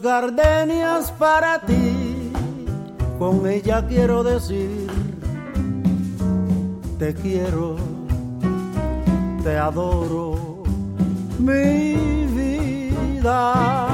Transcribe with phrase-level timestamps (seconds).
[0.00, 2.32] Gardenias para ti,
[3.18, 4.86] con ella quiero decir,
[6.98, 7.76] te quiero,
[9.42, 10.62] te adoro,
[11.38, 13.88] mi vida.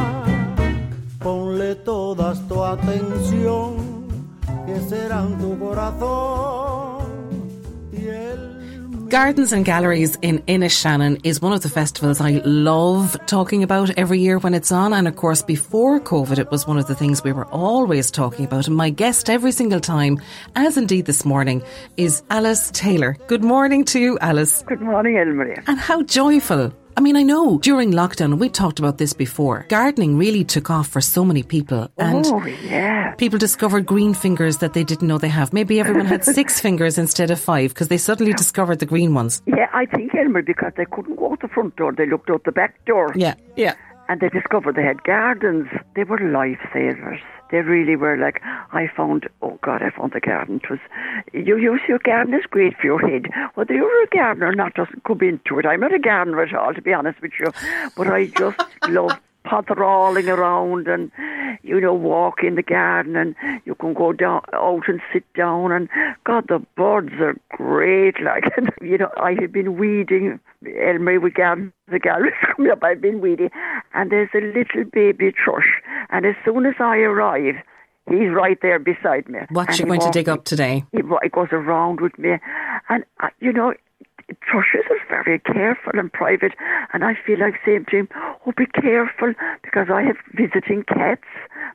[1.23, 3.77] Ponle todas tu atención,
[4.67, 6.84] que serán tu corazón
[9.09, 14.21] Gardens and Galleries in Inishannon is one of the festivals I love talking about every
[14.21, 14.93] year when it's on.
[14.93, 18.45] And of course, before COVID, it was one of the things we were always talking
[18.45, 18.67] about.
[18.67, 20.21] And my guest every single time,
[20.57, 21.63] as indeed this morning,
[21.97, 23.17] is Alice Taylor.
[23.27, 24.63] Good morning to you, Alice.
[24.63, 25.63] Good morning, Elmarie.
[25.67, 26.73] And how joyful.
[26.97, 29.67] I mean, I know during lockdown, we talked about this before.
[29.69, 31.91] Gardening really took off for so many people.
[31.99, 33.15] And oh, yeah.
[33.15, 35.53] people discovered green fingers that they didn't know they have.
[35.53, 39.43] Maybe everyone had six fingers instead of five because they suddenly discovered the green ones.
[39.47, 42.45] Yeah, I think, Elmarie, because they couldn't go out the front door, they looked out
[42.45, 43.13] the back door.
[43.17, 43.75] Yeah, yeah.
[44.09, 45.69] And they discovered they had gardens.
[45.95, 47.21] They were lifesavers.
[47.51, 48.41] They really were like,
[48.73, 50.61] I found, oh God, I found the garden.
[50.63, 50.79] It was,
[51.33, 53.29] you use your garden is great for your head.
[53.55, 55.67] Whether you're a gardener or not doesn't come into it.
[55.67, 57.53] I'm not a gardener at all, to be honest with you.
[57.97, 61.11] But I just love potheralling around and,
[61.63, 63.35] you know, walk in the garden and
[63.65, 65.89] you can go down, out and sit down and,
[66.25, 68.17] God, the birds are great.
[68.25, 72.83] Like, and, you know, I have been weeding, Elmarie, we garden, the galleries coming up,
[72.83, 73.51] I've been weeding,
[73.95, 75.81] and there's a little baby thrush.
[76.11, 77.57] And as soon as I arrive,
[78.07, 79.39] He's right there beside me.
[79.49, 80.85] What And you going to dig up today?
[80.93, 82.33] He, he goes around with me,
[82.91, 83.73] and uh, you know,
[84.51, 86.53] thrushes are very careful and private,
[86.93, 88.09] and I feel like saying to him,
[88.47, 91.29] "Oh, be careful," because I have visiting cats,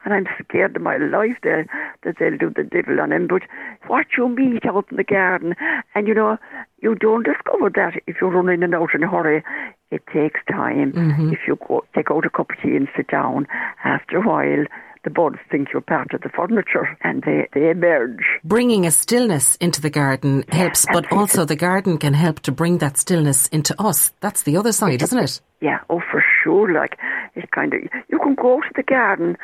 [0.04, 1.68] and I'm scared of my life that
[2.04, 3.28] that they'll do the devil on him.
[3.28, 3.44] But
[3.88, 5.56] what you meet out in the garden,
[5.96, 6.38] and you know,
[6.82, 9.44] you don't discover that if you're running and out in a hurry.
[9.92, 10.94] It takes time.
[10.94, 11.34] Mm-hmm.
[11.34, 13.48] If you go take out a cup of tea and sit down,
[13.84, 14.66] after a while.
[15.04, 18.24] The birds think you're part of the furniture and they, they emerge.
[18.44, 22.80] Bringing a stillness into the garden helps, but also the garden can help to bring
[22.80, 24.12] that stillness into us.
[24.20, 25.42] That's the other side, isn't it?
[25.62, 26.74] Yeah, oh, for sure.
[26.74, 26.98] Like,
[27.36, 29.38] it kind of, you can go to the garden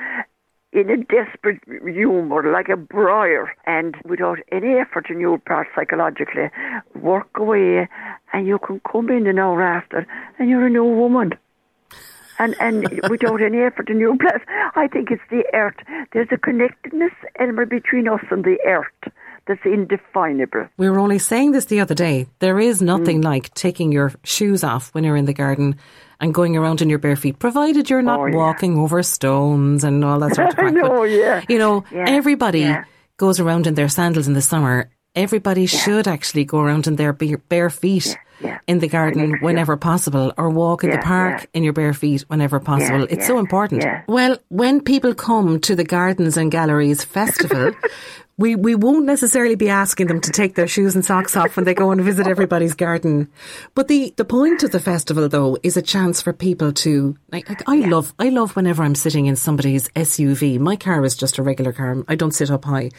[0.74, 6.50] in a desperate humour, like a briar, and without any effort on your part psychologically,
[6.96, 7.88] work away,
[8.34, 10.06] and you can come in an hour after,
[10.38, 11.32] and you're a new woman.
[12.40, 14.42] And and without any effort on your part,
[14.76, 15.76] I think it's the earth.
[16.14, 19.14] There's a connectedness, Elmer, between us and the earth
[19.48, 20.68] that's indefinable.
[20.78, 22.28] We were only saying this the other day.
[22.40, 23.26] There is nothing Mm.
[23.26, 25.76] like taking your shoes off when you're in the garden
[26.20, 28.36] and going around in your bare feet, provided you're not Oh, yeah.
[28.36, 30.74] walking over stones and all that sort of crap.
[30.74, 31.42] know, yeah.
[31.48, 32.86] You know, Yeah, everybody yeah.
[33.18, 34.90] goes around in their sandals in the summer.
[35.16, 38.60] Everybody should actually go around in their bare feet yeah.
[38.68, 39.36] in the garden yeah.
[39.42, 41.48] whenever possible or walk in the park yeah.
[41.54, 43.02] in your bare feet whenever possible.
[43.02, 43.82] Yeah, it's so important.
[43.82, 44.04] yeah.
[44.08, 47.72] Well, when people come to the Gardens and Galleries Festival,
[48.38, 51.64] we, we won't necessarily be asking them to take their shoes and socks off when
[51.66, 53.30] they go and visit everybody's garden.
[53.76, 57.16] But the, the point of the festival, though, is a chance for people to.
[57.32, 60.60] Like, like, I love I love whenever I'm sitting in somebody's SUV.
[60.60, 62.04] My car is just a regular car.
[62.08, 62.92] I don't sit up high.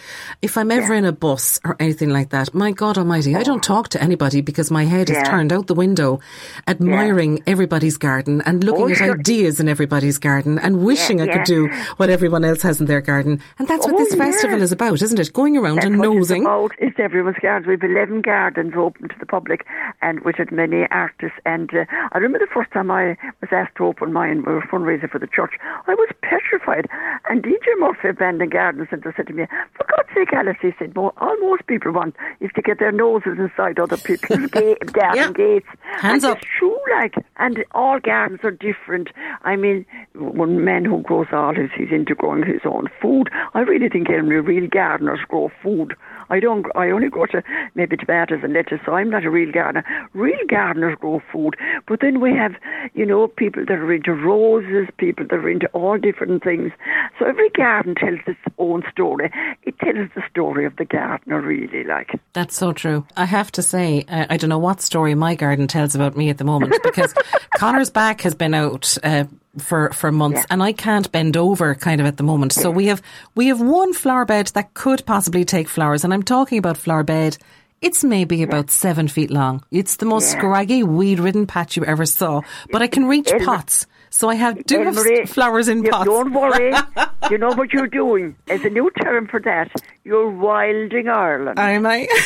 [0.42, 3.62] If I'm ever in a bus or anything like that, my God Almighty, I don't
[3.62, 6.20] talk to anybody because my head is turned out the window,
[6.66, 9.18] admiring everybody's garden and looking Oh, at sure.
[9.18, 11.36] ideas in everybody's garden and wishing I yeah.
[11.38, 13.40] could do what everyone else has in their garden.
[13.58, 14.24] And that's what Oh, this yeah.
[14.24, 15.25] festival is about, isn't it?
[15.28, 16.42] It, going around That's and nosing.
[16.42, 16.72] It's about.
[16.78, 17.68] It's everyone's garden.
[17.70, 19.64] We've 11 gardens open to the public
[20.02, 21.38] and which had many artists.
[21.44, 24.62] And uh, I remember the first time I was asked to open mine, we were
[24.62, 25.54] fundraising for the church,
[25.86, 26.88] I was petrified.
[27.28, 29.46] And DJ Murphy of Bandon Garden Centre said to me,
[29.76, 32.92] for God's sake, Alice, he said, well, all most people want is to get their
[32.92, 35.32] noses inside other people's ga- garden Yeah.
[35.32, 35.66] gates.
[35.98, 36.38] Hands and up.
[36.38, 39.08] It's true, like, and all gardens are different.
[39.42, 39.84] I mean,
[40.14, 43.28] one man who grows olives, he's into growing his own food.
[43.54, 44.68] I really think only real
[45.16, 45.96] gardeners grow food.
[46.28, 46.66] I don't.
[46.74, 47.42] I only grow to
[47.74, 49.84] maybe tomatoes and lettuce, so I'm not a real gardener.
[50.12, 51.54] Real gardeners grow food,
[51.86, 52.54] but then we have,
[52.94, 56.72] you know, people that are into roses, people that are into all different things.
[57.18, 59.30] So every garden tells its own story.
[59.62, 62.18] It tells the story of the gardener, really, like.
[62.32, 63.06] That's so true.
[63.16, 66.28] I have to say, uh, I don't know what story my garden tells about me
[66.28, 67.14] at the moment because
[67.56, 68.98] Connor's back has been out.
[69.04, 69.24] Uh,
[69.58, 70.46] for for months, Yeah.
[70.50, 72.52] and I can't bend over kind of at the moment.
[72.52, 73.02] So we have
[73.34, 77.02] we have one flower bed that could possibly take flowers, and I'm talking about flower
[77.04, 77.36] bed.
[77.82, 79.62] It's maybe about seven feet long.
[79.70, 80.38] It's the most Yeah.
[80.38, 82.40] scraggy, weed-ridden patch you ever saw.
[82.72, 86.06] But I can reach pots, so I have do have flowers in you- pots.
[86.06, 86.72] Don't worry.
[87.30, 88.34] you know what you're doing.
[88.46, 89.70] There's a new term for that.
[90.04, 91.58] You're wilding Ireland.
[91.58, 92.08] Am I?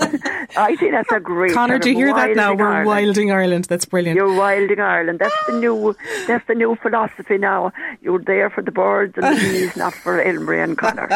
[0.00, 2.54] I think that's a great Connor, do you hear that now?
[2.54, 2.86] We're Ireland.
[2.86, 3.64] wilding Ireland.
[3.66, 4.16] That's brilliant.
[4.16, 5.20] You're wilding Ireland.
[5.20, 5.94] That's the new.
[6.26, 7.72] That's the new philosophy now.
[8.02, 11.08] You're there for the birds and the bees, not for Elmarie and Connor.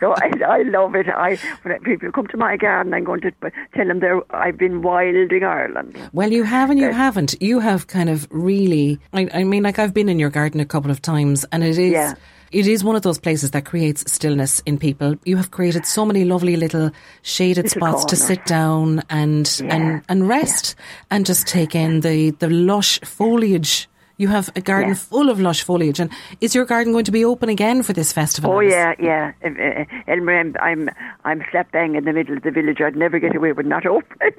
[0.00, 1.08] so I, I love it.
[1.08, 3.32] I when people come to my garden, I'm going to
[3.74, 4.20] tell them they're.
[4.34, 5.96] I've been wilding Ireland.
[6.12, 7.40] Well, you have and you haven't.
[7.40, 9.00] You have kind of really.
[9.12, 11.78] I, I mean, like I've been in your garden a couple of times, and it
[11.78, 11.92] is.
[11.92, 12.14] Yeah.
[12.52, 15.14] It is one of those places that creates stillness in people.
[15.24, 16.90] You have created so many lovely little
[17.22, 19.74] shaded Little spots to sit down and Yeah.
[19.76, 20.74] and and rest
[21.10, 23.86] and just take in the the lush foliage.
[24.16, 24.94] You have a garden Yeah.
[25.10, 26.10] full of lush foliage, and
[26.40, 28.50] is your garden going to be open again for this festival?
[28.52, 29.32] Oh yeah, yeah.
[29.44, 30.88] Uh, uh, Elmer, I'm, I'm
[31.24, 32.80] I'm slap bang in the middle of the village.
[32.80, 34.34] I'd never get away with not opening.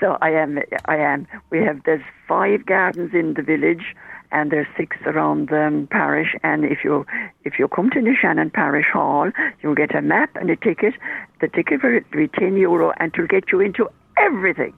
[0.00, 0.58] so I am.
[0.86, 1.26] I am.
[1.50, 3.94] We have there's five gardens in the village,
[4.32, 6.34] and there's six around the um, parish.
[6.42, 7.06] And if you
[7.44, 9.30] if you come to Inishannon Parish Hall,
[9.62, 10.94] you'll get a map and a ticket.
[11.40, 14.74] The ticket will be ten euro, and to get you into everything.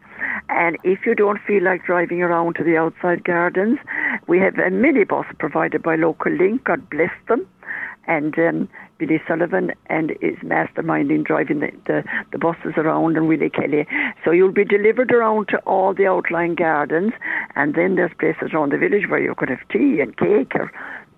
[0.48, 3.78] And if you don't feel like driving around to the outside gardens,
[4.26, 6.64] we have a minibus provided by Local Link.
[6.64, 7.46] God bless them
[8.06, 8.68] and um,
[9.00, 13.86] Billy Sullivan and is masterminding driving the, the, the buses around and Willie Kelly.
[14.22, 17.12] So you'll be delivered around to all the outlying gardens
[17.56, 20.70] and then there's places around the village where you could have tea and cake or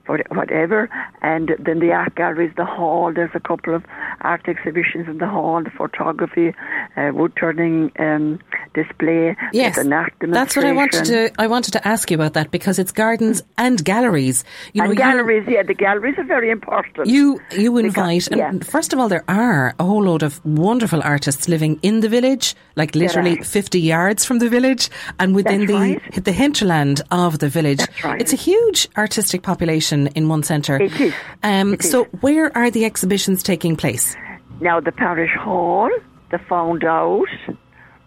[0.07, 0.89] whatever.
[1.23, 3.85] And then the art galleries, the hall, there's a couple of
[4.21, 6.55] art exhibitions in the hall, the photography,
[6.97, 8.39] uh, wood turning um,
[8.75, 11.31] display, Yes, an art that's what I wanted to.
[11.39, 14.45] I wanted to ask you about that because it's gardens and galleries.
[14.73, 17.07] You know, and you- galleries, yeah, the galleries are very important.
[17.07, 21.01] You you Because- invite, and first of all, there are a whole load of wonderful
[21.03, 24.89] artists living in the village, like literally fifty yards from the village,
[25.19, 26.25] and within That's the right.
[26.25, 27.81] the hinterland of the village.
[28.05, 28.21] Right.
[28.21, 30.77] It's a huge artistic population in one centre.
[30.81, 31.15] It is.
[31.43, 31.91] Um, It is.
[31.91, 34.17] so, where are the exhibitions taking place?
[34.61, 35.91] Now the parish hall,
[36.31, 37.27] the found out,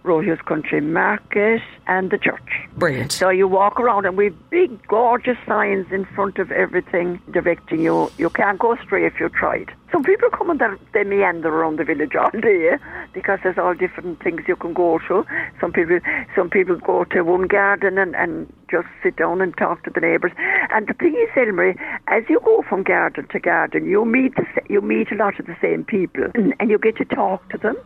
[0.05, 2.67] Rohio's Country Market, and the church.
[2.77, 3.11] Brilliant.
[3.11, 8.11] So you walk around and we've big gorgeous signs in front of everything directing you.
[8.17, 9.71] You can't go astray if you tried.
[9.91, 12.77] Some people come and they're- meander around the village all day eh?
[13.13, 15.25] because there's all different things you can go to.
[15.61, 15.99] Some people
[16.35, 20.01] some people go to one garden and, and just sit down and talk to the
[20.01, 20.31] neighbours.
[20.71, 21.77] And the thing is, Elmarie,
[22.07, 25.45] as you go from garden to garden, you meet the, you meet a lot of
[25.45, 27.77] the same people and, and you get to talk to them.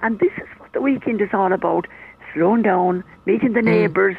[0.00, 1.88] And this is the weekend is all about:
[2.32, 3.66] slowing down, meeting the hmm.
[3.66, 4.16] neighbours.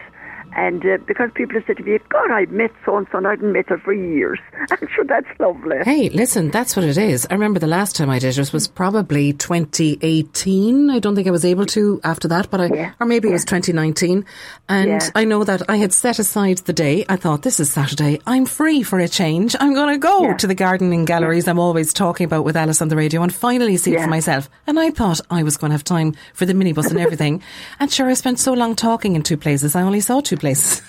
[0.55, 3.27] And uh, because people have said to me, God, I've met so and so, and
[3.27, 4.39] I haven't met her for years.
[4.71, 5.77] I'm sure that's lovely.
[5.85, 7.27] Hey, listen, that's what it is.
[7.29, 10.89] I remember the last time I did it was probably 2018.
[10.89, 13.31] I don't think I was able to after that, but I, Yeah, or maybe it
[13.31, 14.25] was 2019.
[14.67, 15.09] And Yeah.
[15.15, 17.05] I know that I had set aside the day.
[17.09, 18.19] I thought, this is Saturday.
[18.25, 19.55] I'm free for a change.
[19.59, 20.37] I'm going to go Yeah.
[20.37, 23.77] to the gardening galleries I'm always talking about with Alice on the radio and finally
[23.77, 24.49] see it for myself.
[24.67, 27.41] And I thought I was going to have time for the minibus and everything.
[27.79, 29.75] and sure, I spent so long talking in two places.
[29.75, 30.81] I only saw two places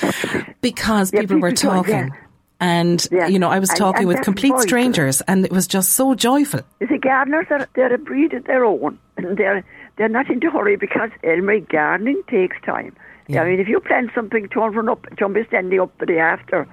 [0.60, 2.02] because Yeah, people were people don't, yeah.
[2.08, 2.18] talking.
[2.60, 3.26] And, Yeah.
[3.26, 4.62] you know, I was talking and with complete vital.
[4.62, 6.60] strangers and it was just so joyful.
[6.80, 9.64] You see, gardeners are they're a breed of their own, and they're
[9.96, 12.94] they're not in a hurry because eh, Elmer gardening takes time.
[13.30, 16.18] I mean, if you plant something, don't run up, don't be standing up the day
[16.18, 16.68] after.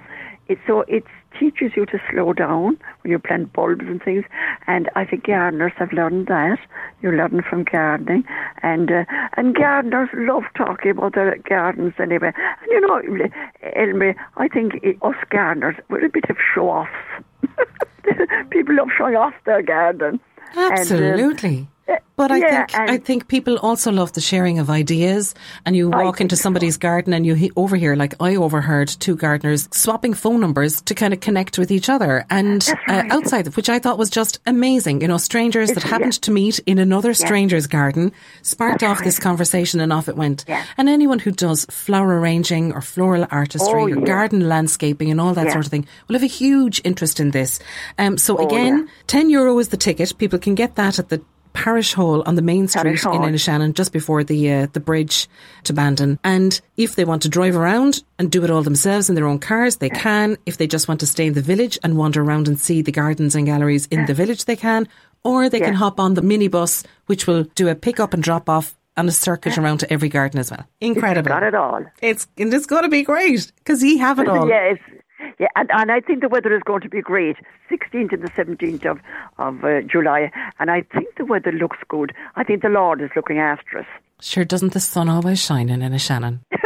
[0.50, 1.04] It's so it
[1.38, 4.26] teaches you to slow down when you plant bulbs and things.
[4.68, 6.60] And I think gardeners have learned that.
[7.02, 8.24] You learn from gardening,
[8.62, 9.06] and uh,
[9.38, 12.34] and gardeners love talking about their gardens anyway.
[12.36, 13.02] And you know,
[13.76, 16.92] Elmer, I think us gardeners we're a bit of show offs.
[18.50, 20.20] People love showing off their garden.
[20.56, 21.50] Absolutely.
[21.50, 21.68] And, um,
[22.16, 25.34] but I yeah, think I think people also love the sharing of ideas.
[25.66, 29.70] And you walk into somebody's garden and you he- overhear, like I overheard two gardeners
[29.72, 33.12] swapping phone numbers to kind of connect with each other and right.
[33.12, 35.02] uh, outside, which I thought was just amazing.
[35.02, 36.22] You know, strangers that happened yeah.
[36.22, 40.46] to meet in another stranger's garden sparked That's off this conversation and off it went.
[40.78, 45.34] And anyone who does flower arranging or floral artistry Oh, or garden landscaping and all
[45.34, 47.60] that sort of thing will have a huge interest in this.
[47.98, 48.90] Um, so Oh, again.
[49.08, 50.18] 10 euro is the ticket.
[50.18, 51.22] People can get that at the
[51.64, 53.22] Parish Hall on the main street in.
[53.22, 55.28] Inishannon, just before the uh, the bridge
[55.66, 56.18] to Bandon.
[56.24, 59.40] And if they want to drive around and do it all themselves in their own
[59.40, 60.38] cars, they can.
[60.46, 62.94] If they just want to stay in the village and wander around and see the
[62.94, 64.88] gardens and galleries in the village, they can.
[65.24, 68.48] Or they can hop on the minibus, which will do a pick up and drop
[68.48, 70.66] off and a circuit around to every garden as well.
[70.82, 71.30] Incredible.
[71.30, 71.84] Got it all.
[72.02, 74.48] It's and it's going to be great because he have it all.
[74.48, 74.78] Yes.
[74.88, 74.99] Yeah,
[75.56, 77.38] and, and I think the weather is going to be great.
[77.72, 79.00] 16th and the 17th of,
[79.38, 80.32] of uh, July.
[80.60, 82.14] And I think the weather looks good.
[82.36, 83.86] I think the Lord is looking after us.
[84.22, 86.40] Sure, doesn't the sun always shine in Inishannon?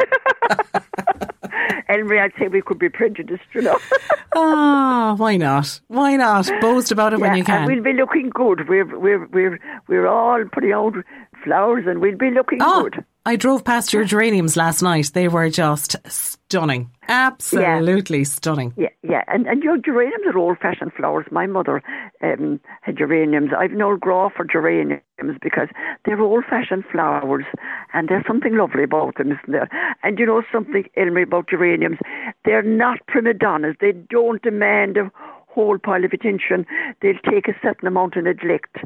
[1.89, 3.77] Ellery, I'd say we could be prejudiced, you know.
[4.36, 5.80] Ah, why not?
[5.89, 6.50] Why not?
[6.60, 7.63] Boast about it when you can.
[7.63, 8.68] And we'll be looking good.
[8.68, 10.96] We're, we're, we're, we're all putting out
[11.44, 13.06] flowers and we'll be looking Oh, good.
[13.25, 15.12] I drove past your geraniums last night.
[15.13, 16.89] They were just stunning.
[17.08, 18.74] Absolutely stunning.
[18.75, 21.25] Yeah, yeah, and and your geraniums are old-fashioned flowers.
[21.32, 21.82] My mother
[22.22, 23.51] um, had geraniums.
[23.58, 25.70] I've old grow for geraniums because
[26.03, 27.46] they're old-fashioned flowers,
[27.94, 29.70] and there's something lovely about them, isn't there?
[30.03, 32.00] And you know something, Elmy, about geraniums?
[32.44, 33.75] They're not prima donnas.
[33.80, 35.10] They don't demand a
[35.48, 36.65] whole pile of attention.
[37.01, 38.77] They'll take a certain amount of neglect.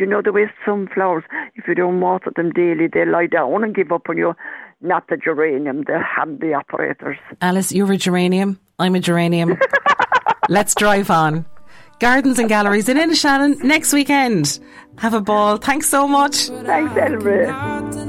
[0.00, 1.24] You know the way some flowers,
[1.56, 4.34] if you don't water them daily, they lie down and give up on you.
[4.80, 7.18] Not the geranium, the handy operators.
[7.42, 8.58] Alice, you're a geranium.
[8.78, 9.58] I'm a geranium.
[10.48, 11.44] Let's drive on.
[11.98, 14.58] Gardens and galleries in Inishannon next weekend.
[14.96, 15.58] Have a ball.
[15.58, 16.48] Thanks so much.
[16.48, 18.06] Thanks, Elmer.